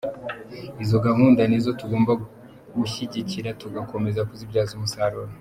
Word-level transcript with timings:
Izo 0.83 0.97
gahunda 1.07 1.41
nizo 1.45 1.71
tugomba 1.79 2.11
gushyigikira 2.75 3.49
tugakomeza 3.61 4.25
kuzibyaza 4.29 4.71
umusaruro. 4.75 5.31